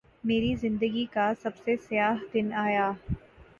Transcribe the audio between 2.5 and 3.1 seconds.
آیا